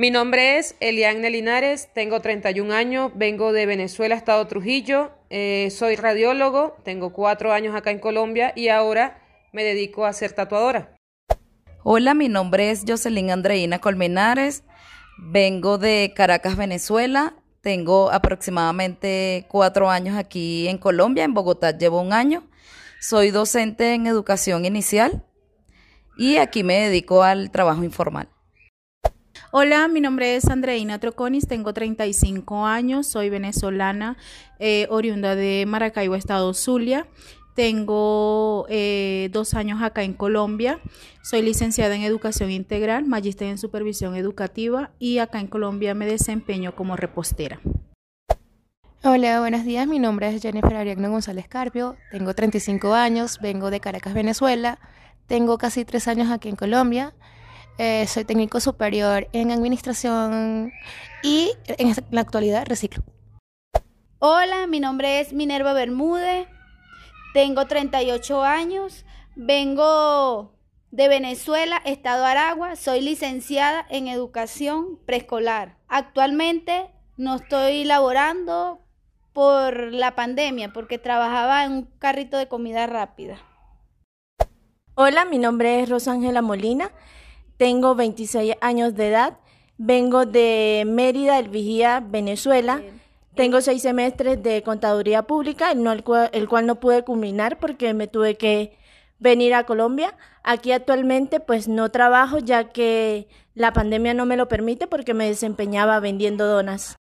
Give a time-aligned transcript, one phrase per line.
[0.00, 5.94] Mi nombre es Eliane Linares, tengo 31 años, vengo de Venezuela, Estado Trujillo, eh, soy
[5.94, 9.22] radiólogo, tengo cuatro años acá en Colombia y ahora
[9.52, 10.96] me dedico a ser tatuadora.
[11.82, 14.64] Hola, mi nombre es Jocelyn Andreina Colmenares,
[15.18, 22.14] vengo de Caracas, Venezuela, tengo aproximadamente cuatro años aquí en Colombia, en Bogotá llevo un
[22.14, 22.48] año,
[23.02, 25.26] soy docente en educación inicial
[26.16, 28.30] y aquí me dedico al trabajo informal.
[29.52, 34.16] Hola, mi nombre es Andreina Troconis, tengo 35 años, soy venezolana,
[34.60, 37.08] eh, oriunda de Maracaibo, Estado Zulia.
[37.56, 40.78] Tengo eh, dos años acá en Colombia.
[41.24, 46.76] Soy licenciada en Educación Integral, magíster en Supervisión Educativa y acá en Colombia me desempeño
[46.76, 47.60] como repostera.
[49.02, 49.88] Hola, buenos días.
[49.88, 51.96] Mi nombre es Jennifer Ariagno González Carpio.
[52.12, 54.78] Tengo 35 años, vengo de Caracas, Venezuela.
[55.26, 57.14] Tengo casi tres años aquí en Colombia.
[57.82, 60.70] Eh, soy técnico superior en administración
[61.22, 63.02] y en la actualidad reciclo.
[64.18, 66.46] Hola, mi nombre es Minerva Bermúdez,
[67.32, 70.52] tengo 38 años, vengo
[70.90, 75.78] de Venezuela, Estado Aragua, soy licenciada en educación preescolar.
[75.88, 78.80] Actualmente no estoy laborando
[79.32, 83.38] por la pandemia porque trabajaba en un carrito de comida rápida.
[84.96, 86.90] Hola, mi nombre es Rosángela Molina.
[87.60, 89.36] Tengo 26 años de edad,
[89.76, 92.80] vengo de Mérida, El Vigía, Venezuela.
[93.34, 98.06] Tengo seis semestres de contaduría pública, el, cual, el cual no pude culminar porque me
[98.06, 98.78] tuve que
[99.18, 100.16] venir a Colombia.
[100.42, 105.26] Aquí actualmente pues no trabajo ya que la pandemia no me lo permite porque me
[105.26, 106.96] desempeñaba vendiendo donas.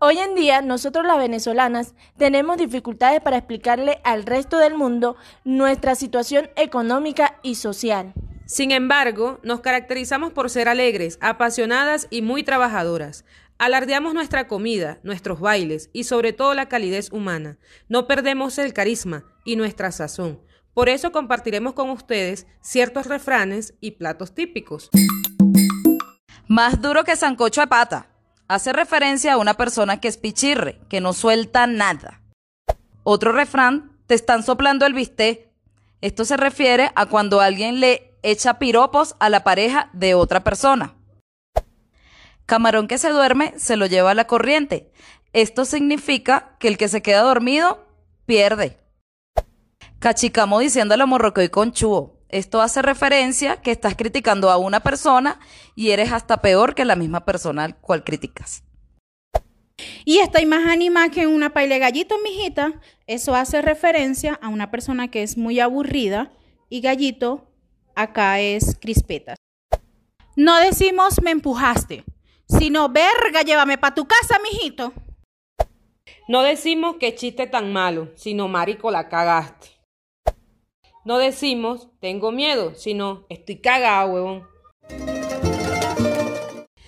[0.00, 5.96] Hoy en día nosotros las venezolanas tenemos dificultades para explicarle al resto del mundo nuestra
[5.96, 8.12] situación económica y social.
[8.46, 13.24] Sin embargo, nos caracterizamos por ser alegres, apasionadas y muy trabajadoras.
[13.58, 17.58] Alardeamos nuestra comida, nuestros bailes y sobre todo la calidez humana.
[17.88, 20.40] No perdemos el carisma y nuestra sazón.
[20.74, 24.90] Por eso compartiremos con ustedes ciertos refranes y platos típicos.
[26.46, 28.14] Más duro que sancocho de pata
[28.48, 32.20] hace referencia a una persona que es pichirre, que no suelta nada.
[33.04, 35.48] Otro refrán, te están soplando el bistec.
[36.00, 40.94] Esto se refiere a cuando alguien le echa piropos a la pareja de otra persona.
[42.46, 44.90] Camarón que se duerme se lo lleva a la corriente.
[45.34, 47.86] Esto significa que el que se queda dormido
[48.24, 48.78] pierde.
[49.98, 52.17] Cachicamo diciéndole morrocoy con chuo.
[52.28, 55.40] Esto hace referencia que estás criticando a una persona
[55.74, 58.64] y eres hasta peor que la misma persona al cual criticas.
[60.04, 62.80] Y estoy más animada que una paile gallito, mijita.
[63.06, 66.32] Eso hace referencia a una persona que es muy aburrida
[66.68, 67.48] y gallito
[67.94, 69.34] acá es crispeta.
[70.36, 72.04] No decimos me empujaste,
[72.48, 74.92] sino verga, llévame para tu casa, mijito.
[76.28, 79.77] No decimos que chiste tan malo, sino marico la cagaste.
[81.08, 84.46] No decimos tengo miedo, sino estoy cagado, huevón.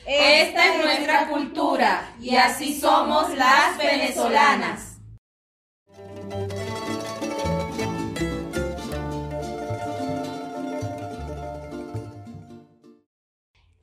[0.07, 4.99] Esta es nuestra cultura y así somos las venezolanas.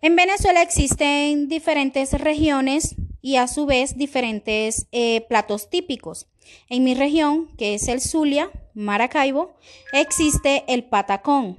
[0.01, 6.27] En Venezuela existen diferentes regiones y a su vez diferentes eh, platos típicos.
[6.69, 9.55] En mi región, que es el Zulia, Maracaibo,
[9.91, 11.55] existe el patacón,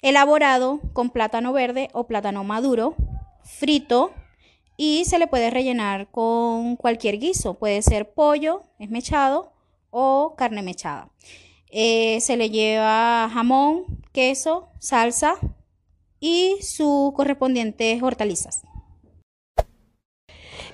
[0.00, 2.94] elaborado con plátano verde o plátano maduro,
[3.42, 4.10] frito
[4.78, 7.58] y se le puede rellenar con cualquier guiso.
[7.58, 9.52] Puede ser pollo esmechado
[9.90, 11.10] o carne mechada.
[11.70, 15.34] Eh, se le lleva jamón, queso, salsa
[16.20, 18.62] y sus correspondientes hortalizas.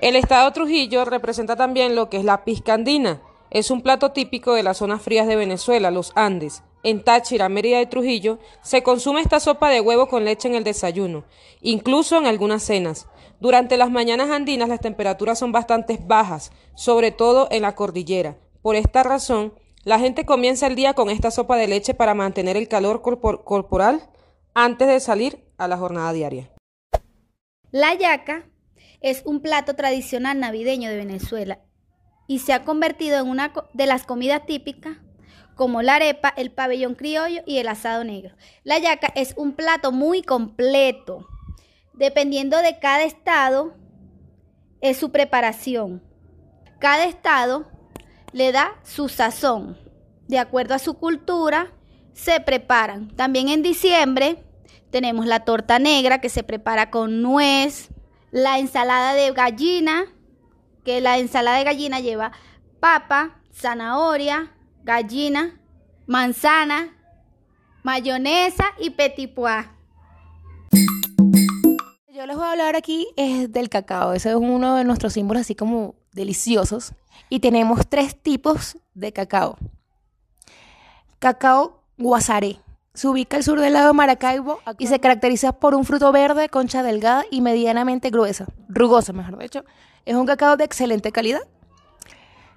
[0.00, 3.20] El estado Trujillo representa también lo que es la pizca andina.
[3.50, 6.62] Es un plato típico de las zonas frías de Venezuela, los Andes.
[6.84, 10.62] En Táchira, Mérida y Trujillo se consume esta sopa de huevo con leche en el
[10.62, 11.24] desayuno,
[11.60, 13.08] incluso en algunas cenas.
[13.40, 18.38] Durante las mañanas andinas las temperaturas son bastante bajas, sobre todo en la cordillera.
[18.62, 22.56] Por esta razón, la gente comienza el día con esta sopa de leche para mantener
[22.56, 24.08] el calor corporal
[24.54, 26.52] antes de salir a la jornada diaria.
[27.72, 28.48] La yaca
[29.00, 31.58] es un plato tradicional navideño de Venezuela
[32.30, 34.98] y se ha convertido en una de las comidas típicas
[35.56, 38.36] como la arepa, el pabellón criollo y el asado negro.
[38.62, 41.26] La yaca es un plato muy completo.
[41.92, 43.74] Dependiendo de cada estado,
[44.80, 46.04] es su preparación.
[46.78, 47.66] Cada estado
[48.30, 49.76] le da su sazón.
[50.28, 51.72] De acuerdo a su cultura,
[52.12, 53.08] se preparan.
[53.16, 54.44] También en diciembre
[54.92, 57.88] tenemos la torta negra que se prepara con nuez,
[58.30, 60.04] la ensalada de gallina,
[60.84, 62.32] que la ensalada de gallina lleva
[62.80, 64.52] papa, zanahoria,
[64.84, 65.60] gallina,
[66.06, 66.96] manzana,
[67.82, 69.66] mayonesa y petit pois.
[72.12, 74.12] Yo les voy a hablar aquí es del cacao.
[74.12, 76.92] Ese es uno de nuestros símbolos así como deliciosos.
[77.28, 79.56] Y tenemos tres tipos de cacao.
[81.18, 82.58] Cacao guasaré.
[82.92, 86.82] Se ubica al sur del lago Maracaibo y se caracteriza por un fruto verde, concha
[86.82, 89.64] delgada y medianamente gruesa, rugosa mejor dicho.
[90.04, 91.42] Es un cacao de excelente calidad.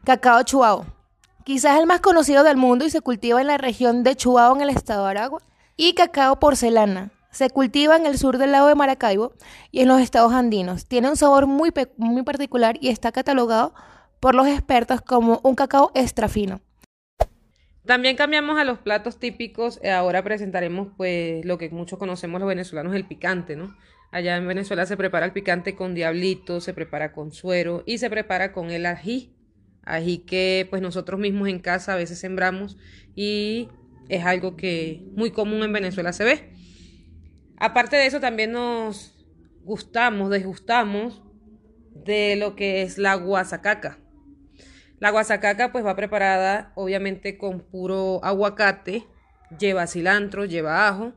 [0.04, 0.86] Cacao chuao.
[1.44, 4.62] Quizás el más conocido del mundo y se cultiva en la región de Chuao en
[4.62, 5.42] el estado de Aragua.
[5.76, 7.12] Y cacao porcelana.
[7.32, 9.34] Se cultiva en el sur del lago de Maracaibo
[9.72, 10.86] y en los estados andinos.
[10.86, 13.74] Tiene un sabor muy, muy particular y está catalogado
[14.20, 16.62] por los expertos como un cacao extra fino.
[17.86, 19.82] También cambiamos a los platos típicos.
[19.84, 23.76] Ahora presentaremos pues lo que muchos conocemos los venezolanos, el picante, ¿no?
[24.14, 28.12] Allá en Venezuela se prepara el picante con diablito, se prepara con suero y se
[28.12, 29.34] prepara con el ají.
[29.82, 32.78] Ají que pues nosotros mismos en casa a veces sembramos
[33.16, 33.70] y
[34.10, 36.54] es algo que muy común en Venezuela se ve.
[37.58, 39.26] Aparte de eso también nos
[39.64, 41.24] gustamos, desgustamos
[41.96, 43.98] de lo que es la guasacaca.
[45.00, 49.08] La guasacaca pues va preparada obviamente con puro aguacate,
[49.58, 51.14] lleva cilantro, lleva ajo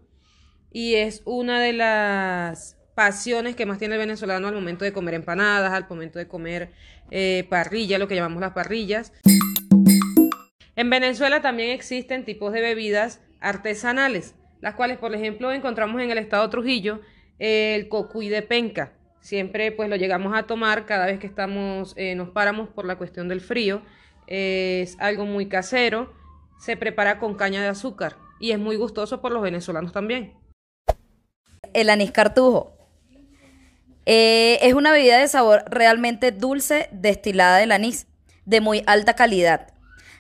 [0.73, 5.13] y es una de las pasiones que más tiene el venezolano al momento de comer
[5.13, 6.71] empanadas, al momento de comer
[7.11, 9.13] eh, parrilla, lo que llamamos las parrillas.
[10.77, 16.17] En Venezuela también existen tipos de bebidas artesanales, las cuales por ejemplo encontramos en el
[16.17, 17.03] estado Trujillo
[17.39, 18.95] el cocuy de penca.
[19.21, 22.97] Siempre pues lo llegamos a tomar cada vez que estamos, eh, nos paramos por la
[22.97, 23.83] cuestión del frío.
[24.27, 26.15] es algo muy casero,
[26.59, 30.33] se prepara con caña de azúcar y es muy gustoso por los venezolanos también.
[31.75, 32.76] El anís cartujo.
[34.07, 38.07] Eh, es una bebida de sabor realmente dulce destilada del anís,
[38.45, 39.73] de muy alta calidad.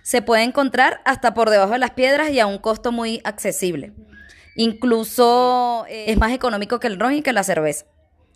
[0.02, 3.92] Se puede encontrar hasta por debajo de las piedras y a un costo muy accesible.
[4.56, 7.86] Incluso eh, es más económico que el ron y que la cerveza.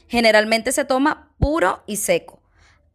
[0.08, 2.40] Generalmente se toma puro y seco.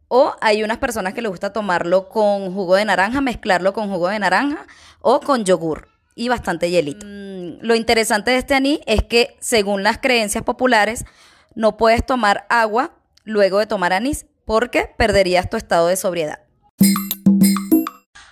[0.08, 4.08] O hay unas personas que les gusta tomarlo con jugo de naranja, mezclarlo con jugo
[4.08, 4.66] de naranja
[5.00, 7.04] o con yogur y bastante hielito.
[7.06, 11.04] Mm, lo interesante de este anís es que, según las creencias populares,
[11.56, 12.92] no puedes tomar agua
[13.24, 16.40] luego de tomar anís porque perderías tu estado de sobriedad.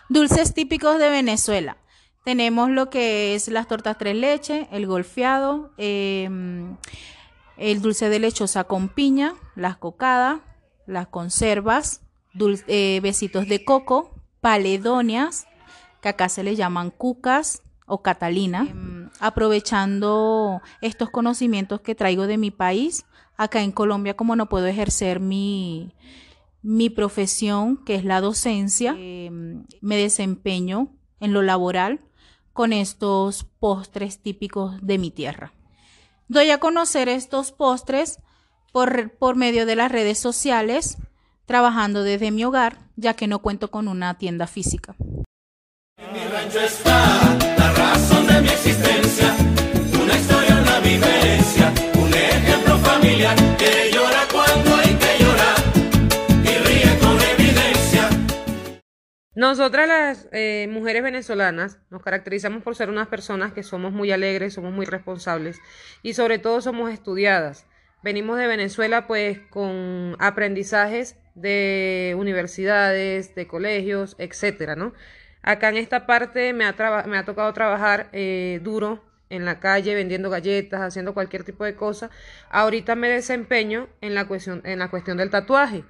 [0.09, 1.76] Dulces típicos de Venezuela.
[2.25, 6.76] Tenemos lo que es las tortas tres leches, el golfeado, em,
[7.56, 10.41] el dulce de lechosa con piña, las cocadas,
[10.87, 12.03] las conservas,
[12.69, 15.47] eh, besitos de coco, paledonias,
[16.00, 18.67] que acá se le llaman cucas o catalina.
[18.71, 23.05] Em, aprovechando estos conocimientos que traigo de mi país,
[23.37, 25.95] acá en Colombia, como no puedo ejercer mi,
[26.63, 30.89] mi profesión, que es la docencia, em, me desempeño
[31.21, 32.01] en lo laboral
[32.53, 35.53] con estos postres típicos de mi tierra.
[36.29, 38.19] Doy a conocer estos postres
[38.73, 40.97] por, por medio de las redes sociales,
[41.45, 44.97] trabajando desde mi hogar, ya que no cuento con una tienda física.
[46.13, 49.03] mi rancho está la razón de mi existencia,
[59.35, 64.55] Nosotras las eh, mujeres venezolanas nos caracterizamos por ser unas personas que somos muy alegres,
[64.55, 65.59] somos muy responsables
[66.03, 67.67] y sobre todo somos estudiadas.
[68.05, 74.93] Venimos de Venezuela pues con aprendizajes de universidades, de colegios, etcétera, ¿no?
[75.43, 79.97] Acá en esta parte me ha, me ha tocado trabajar eh, duro en la calle
[79.97, 82.09] vendiendo galletas, haciendo cualquier tipo de cosa.
[82.50, 85.85] Ahorita me desempeño en la cuestión, en la cuestión del tatuaje.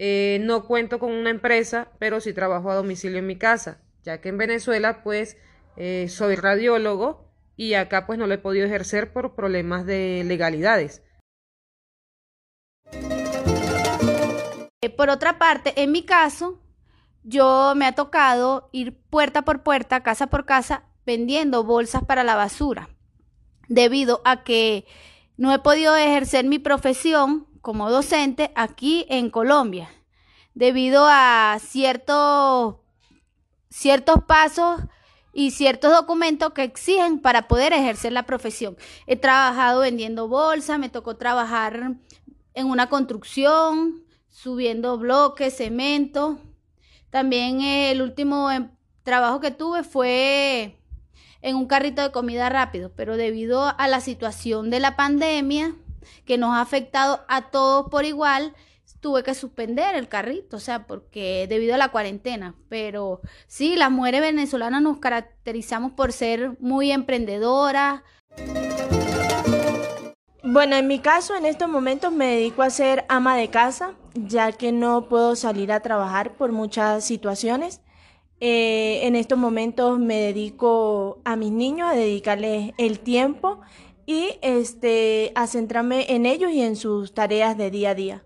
[0.00, 4.20] Eh, no cuento con una empresa, pero sí trabajo a domicilio en mi casa, ya
[4.20, 5.36] que en Venezuela pues
[5.76, 11.02] eh, soy radiólogo y acá pues no lo he podido ejercer por problemas de legalidades.
[14.80, 16.62] Eh, por otra parte, en mi caso,
[17.24, 22.36] yo me ha tocado ir puerta por puerta, casa por casa, vendiendo bolsas para la
[22.36, 22.88] basura,
[23.66, 24.86] debido a que
[25.36, 29.90] no he podido ejercer mi profesión como docente aquí en Colombia,
[30.54, 32.76] debido a ciertos,
[33.68, 34.80] ciertos pasos
[35.32, 38.76] y ciertos documentos que exigen para poder ejercer la profesión.
[39.06, 41.94] He trabajado vendiendo bolsas, me tocó trabajar
[42.54, 46.38] en una construcción, subiendo bloques, cemento.
[47.10, 48.70] También el último em,
[49.02, 50.78] trabajo que tuve fue
[51.40, 55.74] en un carrito de comida rápido, pero debido a la situación de la pandemia
[56.24, 58.54] que nos ha afectado a todos por igual,
[59.00, 62.54] tuve que suspender el carrito, o sea, porque debido a la cuarentena.
[62.68, 68.02] Pero sí, las mujeres venezolanas nos caracterizamos por ser muy emprendedoras.
[70.42, 74.52] Bueno, en mi caso, en estos momentos me dedico a ser ama de casa, ya
[74.52, 77.82] que no puedo salir a trabajar por muchas situaciones.
[78.40, 83.60] Eh, en estos momentos me dedico a mis niños, a dedicarles el tiempo
[84.08, 88.24] y este, a centrarme en ellos y en sus tareas de día a día.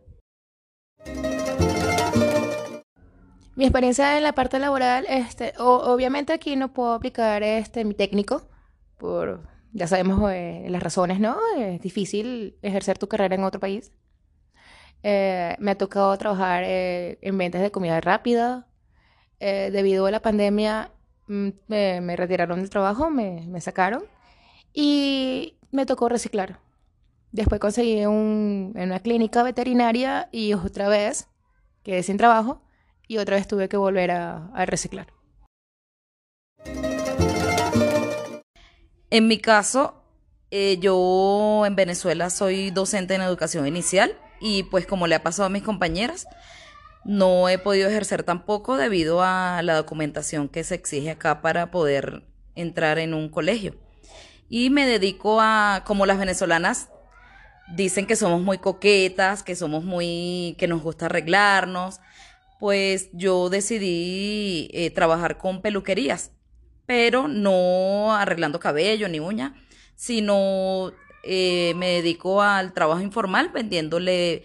[3.56, 8.48] Mi experiencia en la parte laboral, este, obviamente aquí no puedo aplicar este mi técnico,
[8.96, 11.36] por ya sabemos eh, las razones, ¿no?
[11.58, 13.90] Es difícil ejercer tu carrera en otro país.
[15.02, 18.68] Eh, me ha tocado trabajar eh, en ventas de comida rápida.
[19.40, 20.92] debido a la pandemia
[21.26, 24.04] mm, me, retiraron del trabajo, me, me, sacaron
[24.72, 26.60] y me tocó reciclar.
[27.32, 31.28] Después conseguí un, en una clínica veterinaria y otra vez
[31.82, 32.62] quedé sin trabajo
[33.08, 35.08] y otra vez tuve que volver a, reciclar.
[39.10, 39.94] En mi caso,
[40.50, 45.46] eh, yo en Venezuela soy docente en educación inicial y pues como le ha pasado
[45.46, 46.26] a mis compañeras,
[47.04, 52.24] no he podido ejercer tampoco debido a la documentación que se exige acá para poder
[52.54, 53.81] entrar en un colegio.
[54.54, 56.90] Y me dedico a, como las venezolanas
[57.74, 62.00] dicen que somos muy coquetas, que somos muy, que nos gusta arreglarnos,
[62.60, 66.32] pues yo decidí eh, trabajar con peluquerías,
[66.84, 69.54] pero no arreglando cabello ni uña,
[69.96, 70.92] sino
[71.24, 74.44] eh, me dedico al trabajo informal vendiéndole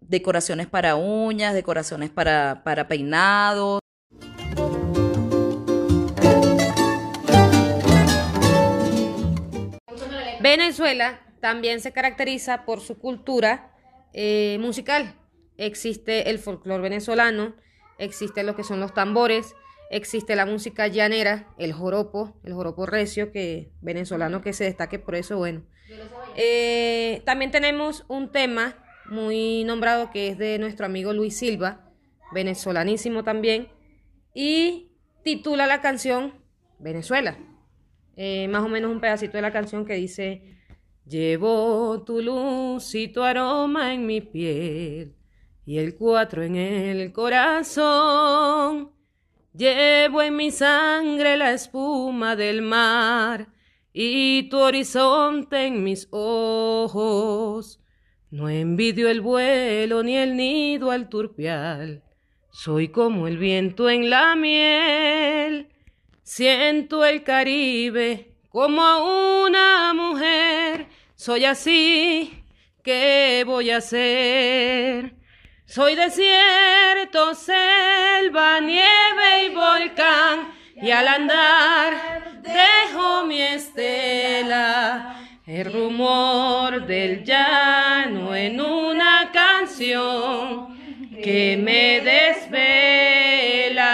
[0.00, 3.78] decoraciones para uñas, decoraciones para, para peinados.
[10.58, 13.70] Venezuela también se caracteriza por su cultura
[14.12, 15.14] eh, musical
[15.58, 17.54] existe el folclore venezolano,
[17.98, 19.54] existe lo que son los tambores,
[19.90, 25.16] existe la música llanera, el joropo, el joropo recio que venezolano que se destaque por
[25.16, 25.62] eso, bueno.
[26.36, 31.90] Eh, también tenemos un tema muy nombrado que es de nuestro amigo Luis Silva,
[32.32, 33.68] venezolanísimo también,
[34.34, 34.92] y
[35.24, 36.34] titula la canción
[36.78, 37.36] Venezuela.
[38.20, 40.42] Eh, más o menos un pedacito de la canción que dice,
[41.06, 45.14] llevo tu luz y tu aroma en mi piel
[45.64, 48.90] y el cuatro en el corazón.
[49.54, 53.52] Llevo en mi sangre la espuma del mar
[53.92, 57.80] y tu horizonte en mis ojos.
[58.32, 62.02] No envidio el vuelo ni el nido al turpial.
[62.50, 65.68] Soy como el viento en la miel.
[66.30, 70.86] Siento el Caribe como a una mujer.
[71.14, 72.44] Soy así,
[72.84, 75.14] ¿qué voy a hacer?
[75.64, 85.16] Soy desierto, selva, nieve y volcán, y al andar dejo mi estela,
[85.46, 90.76] el rumor del llano en una canción
[91.24, 93.88] que me desvela.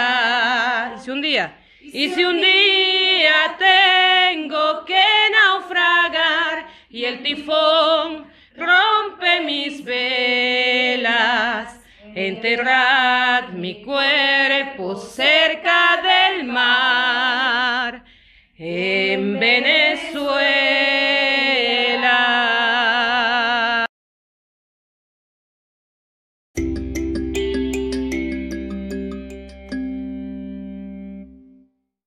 [1.01, 1.61] Si un día,
[1.95, 11.79] y si un día tengo que naufragar y el tifón rompe mis velas,
[12.13, 18.03] enterrad mi cuerpo cerca del mar.